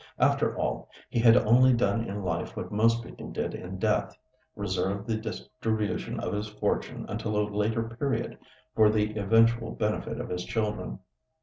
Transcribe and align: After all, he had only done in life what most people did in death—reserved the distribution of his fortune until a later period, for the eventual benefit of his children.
After 0.17 0.57
all, 0.57 0.89
he 1.11 1.19
had 1.19 1.37
only 1.37 1.73
done 1.73 2.05
in 2.05 2.23
life 2.23 2.57
what 2.57 2.71
most 2.71 3.03
people 3.03 3.29
did 3.29 3.53
in 3.53 3.77
death—reserved 3.77 5.05
the 5.05 5.15
distribution 5.17 6.19
of 6.19 6.33
his 6.33 6.47
fortune 6.47 7.05
until 7.07 7.37
a 7.37 7.45
later 7.47 7.83
period, 7.83 8.39
for 8.75 8.89
the 8.89 9.15
eventual 9.15 9.73
benefit 9.73 10.19
of 10.19 10.29
his 10.29 10.43
children. 10.43 10.97